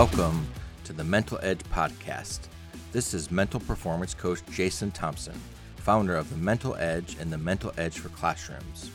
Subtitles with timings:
[0.00, 0.46] Welcome
[0.84, 2.48] to the Mental Edge Podcast.
[2.90, 5.38] This is mental performance coach Jason Thompson,
[5.76, 8.90] founder of the Mental Edge and the Mental Edge for Classrooms.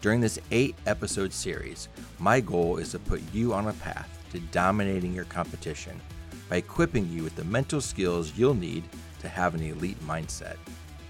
[0.00, 1.88] During this eight episode series,
[2.20, 6.00] my goal is to put you on a path to dominating your competition
[6.48, 8.84] by equipping you with the mental skills you'll need
[9.18, 10.58] to have an elite mindset.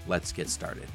[0.07, 0.87] Let's get started.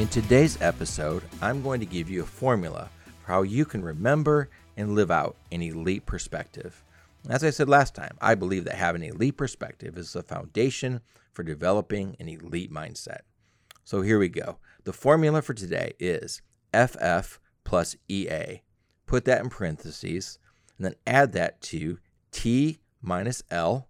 [0.00, 2.88] In today's episode, I'm going to give you a formula
[3.20, 6.82] for how you can remember and live out an elite perspective.
[7.28, 11.02] As I said last time, I believe that having an elite perspective is the foundation
[11.34, 13.20] for developing an elite mindset.
[13.84, 14.56] So here we go.
[14.84, 16.40] The formula for today is
[16.72, 18.62] FF plus EA.
[19.04, 20.38] Put that in parentheses
[20.78, 21.98] and then add that to
[22.30, 23.86] T minus L,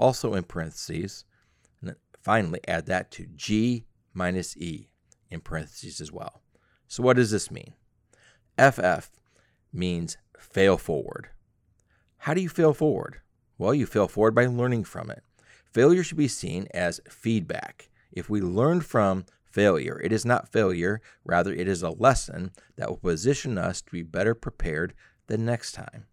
[0.00, 1.24] also in parentheses.
[1.80, 4.88] And then finally add that to G minus E
[5.34, 6.42] in parentheses as well.
[6.88, 7.74] So, what does this mean?
[8.58, 9.10] FF
[9.72, 11.28] means fail forward.
[12.18, 13.20] How do you fail forward?
[13.58, 15.22] Well, you fail forward by learning from it.
[15.72, 17.90] Failure should be seen as feedback.
[18.12, 22.88] If we learn from failure, it is not failure, rather, it is a lesson that
[22.88, 24.94] will position us to be better prepared
[25.26, 26.06] the next time.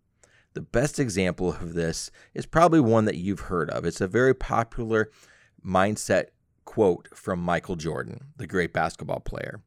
[0.54, 3.86] The best example of this is probably one that you've heard of.
[3.86, 5.10] It's a very popular
[5.66, 6.26] mindset
[6.72, 9.60] quote from Michael Jordan, the great basketball player.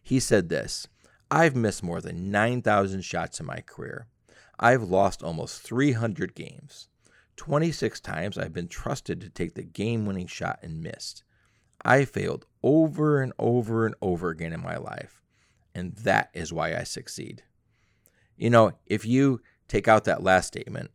[0.00, 0.86] He said this
[1.28, 4.06] I've missed more than 9,000 shots in my career.
[4.56, 6.86] I've lost almost 300 games.
[7.34, 11.24] 26 times I've been trusted to take the game winning shot and missed.
[11.84, 15.20] I failed over and over and over again in my life.
[15.74, 17.42] And that is why I succeed.
[18.36, 20.92] You know, if you take out that last statement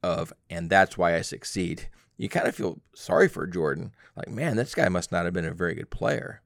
[0.00, 3.92] of, and that's why I succeed, you kind of feel sorry for Jordan.
[4.16, 6.40] Like, man, this guy must not have been a very good player.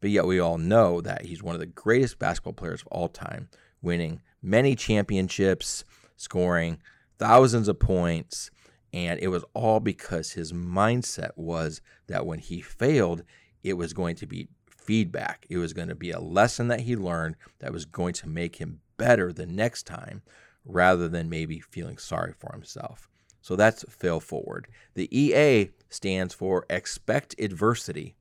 [0.00, 3.08] But yet we all know that he's one of the greatest basketball players of all
[3.08, 3.48] time,
[3.80, 5.84] winning many championships,
[6.16, 6.78] scoring
[7.18, 8.50] thousands of points.
[8.92, 13.22] And it was all because his mindset was that when he failed,
[13.62, 15.46] it was going to be feedback.
[15.48, 18.56] It was going to be a lesson that he learned that was going to make
[18.56, 20.22] him better the next time
[20.64, 23.08] rather than maybe feeling sorry for himself.
[23.46, 24.66] So that's fail forward.
[24.94, 28.16] The EA stands for expect adversity.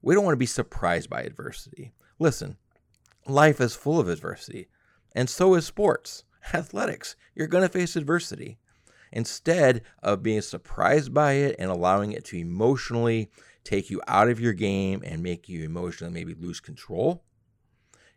[0.00, 1.90] We don't want to be surprised by adversity.
[2.20, 2.58] Listen,
[3.26, 4.68] life is full of adversity,
[5.16, 6.22] and so is sports,
[6.54, 7.16] athletics.
[7.34, 8.58] You're going to face adversity.
[9.10, 13.32] Instead of being surprised by it and allowing it to emotionally
[13.64, 17.24] take you out of your game and make you emotionally maybe lose control,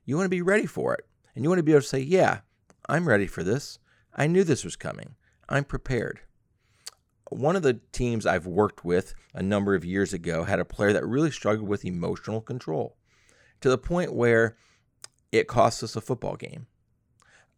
[0.05, 1.07] you want to be ready for it.
[1.33, 2.41] And you want to be able to say, Yeah,
[2.87, 3.79] I'm ready for this.
[4.15, 5.15] I knew this was coming.
[5.49, 6.21] I'm prepared
[7.29, 10.93] one of the teams I've worked with a number of years ago had a player
[10.93, 12.97] that really struggled with emotional control
[13.61, 14.57] to the point where
[15.31, 16.67] it cost us a football game.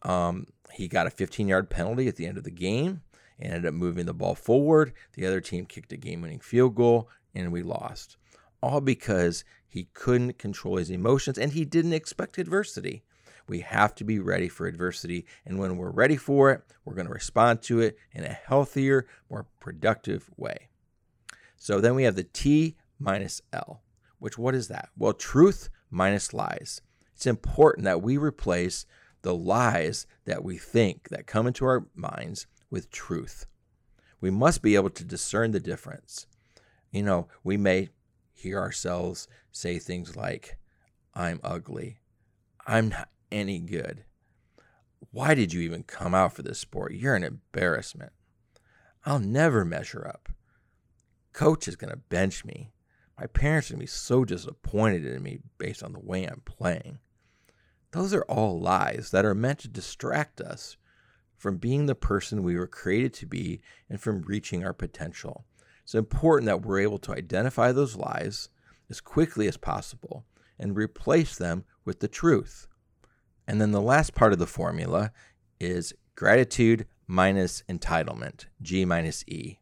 [0.04, 3.02] Um, he got a 15 yard penalty at the end of the game
[3.40, 4.94] and ended up moving the ball forward.
[5.14, 8.18] The other team kicked a game winning field goal and we lost.
[8.62, 13.04] All because he couldn't control his emotions and he didn't expect adversity.
[13.47, 15.25] We have to be ready for adversity.
[15.46, 19.08] And when we're ready for it, we're going to respond to it in a healthier,
[19.30, 20.68] more productive way.
[21.56, 23.81] So then we have the T minus L,
[24.19, 24.90] which what is that?
[24.97, 26.81] Well, truth minus lies.
[27.16, 28.86] It's important that we replace
[29.24, 33.46] the lies that we think that come into our minds with truth.
[34.22, 36.28] We must be able to discern the difference.
[36.91, 37.90] You know, we may
[38.34, 40.57] hear ourselves say things like,
[41.13, 41.97] I'm ugly.
[42.66, 44.04] I'm not any good.
[45.12, 46.94] Why did you even come out for this sport?
[46.94, 48.12] You're an embarrassment.
[49.06, 50.30] I'll never measure up.
[51.34, 52.72] Coach is going to bench me.
[53.20, 56.42] My parents are going to be so disappointed in me based on the way I'm
[56.46, 57.00] playing.
[57.92, 60.78] Those are all lies that are meant to distract us
[61.38, 65.46] from being the person we were created to be and from reaching our potential.
[65.84, 68.50] It's important that we're able to identify those lies
[68.90, 70.25] as quickly as possible
[70.60, 72.68] and replace them with the truth.
[73.48, 75.12] And then the last part of the formula
[75.60, 79.60] is gratitude minus entitlement, G minus E.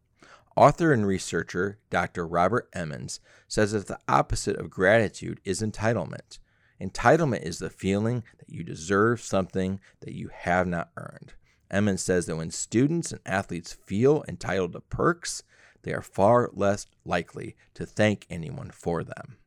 [0.56, 2.26] Author and researcher Dr.
[2.26, 6.40] Robert Emmons says that the opposite of gratitude is entitlement.
[6.82, 11.34] Entitlement is the feeling that you deserve something that you have not earned.
[11.70, 15.44] Emmons says that when students and athletes feel entitled to perks,
[15.84, 19.38] they are far less likely to thank anyone for them.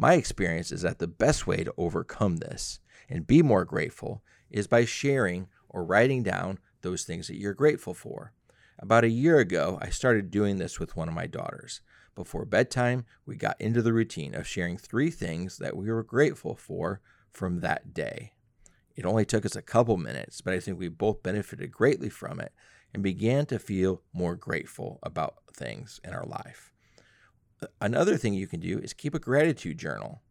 [0.00, 2.78] My experience is that the best way to overcome this
[3.08, 7.94] and be more grateful is by sharing or writing down those things that you're grateful
[7.94, 8.32] for.
[8.78, 11.80] About a year ago, I started doing this with one of my daughters.
[12.14, 16.54] Before bedtime, we got into the routine of sharing three things that we were grateful
[16.54, 17.00] for
[17.32, 18.34] from that day.
[18.94, 22.38] It only took us a couple minutes, but I think we both benefited greatly from
[22.38, 22.52] it
[22.94, 26.72] and began to feel more grateful about things in our life.
[27.80, 30.22] Another thing you can do is keep a gratitude journal.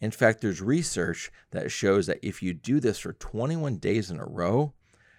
[0.00, 4.20] In fact, there's research that shows that if you do this for 21 days in
[4.20, 4.72] a row,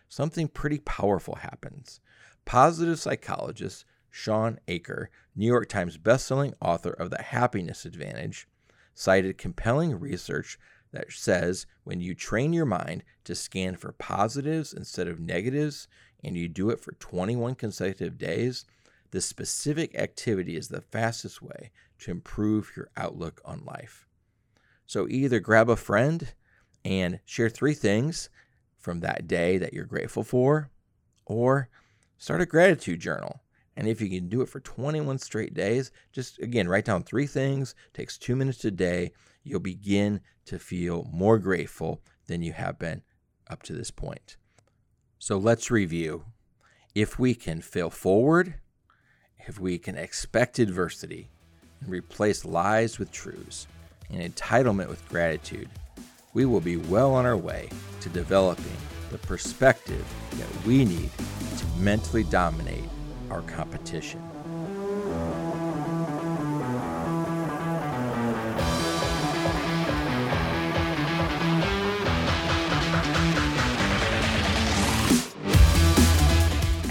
[0.08, 2.00] something pretty powerful happens.
[2.46, 8.48] Positive psychologist Shawn Achor, New York Times bestselling author of The Happiness Advantage,
[8.94, 10.58] cited compelling research
[10.92, 15.88] that says when you train your mind to scan for positives instead of negatives
[16.24, 18.66] and you do it for 21 consecutive days,
[19.12, 24.08] the specific activity is the fastest way to improve your outlook on life.
[24.86, 26.34] So either grab a friend
[26.86, 28.30] and share three things
[28.78, 30.70] from that day that you're grateful for,
[31.26, 31.70] or
[32.18, 33.42] start a gratitude journal.
[33.76, 37.28] And if you can do it for 21 straight days, just again, write down three
[37.28, 39.12] things, takes two minutes a day.
[39.44, 43.04] You'll begin to feel more grateful than you have been
[43.50, 44.38] up to this point.
[45.18, 46.26] So let's review.
[46.96, 48.56] If we can fail forward,
[49.48, 51.30] if we can expect adversity
[51.82, 53.68] and replace lies with truths
[54.10, 55.70] and entitlement with gratitude,
[56.34, 57.70] we will be well on our way
[58.02, 58.78] to developing
[59.12, 61.10] the perspective that we need
[61.58, 62.84] to mentally dominate
[63.32, 64.22] our competition.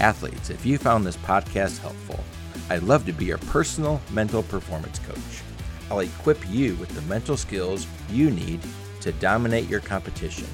[0.01, 2.23] Athletes, if you found this podcast helpful,
[2.69, 5.41] I'd love to be your personal mental performance coach.
[5.89, 8.61] I'll equip you with the mental skills you need
[9.01, 10.45] to dominate your competition.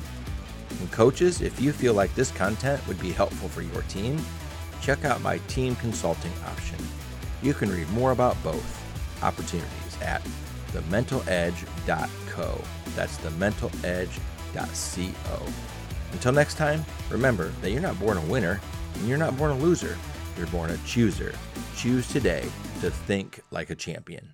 [0.79, 4.23] And coaches, if you feel like this content would be helpful for your team,
[4.81, 6.77] check out my team consulting option.
[7.41, 8.81] You can read more about both
[9.21, 10.21] opportunities at
[10.71, 12.61] thementaledge.co.
[12.95, 15.45] That's thementaledge.co.
[16.13, 18.61] Until next time, remember that you're not born a winner
[18.93, 19.97] and you're not born a loser.
[20.37, 21.33] You're born a chooser.
[21.75, 22.41] Choose today
[22.81, 24.33] to think like a champion.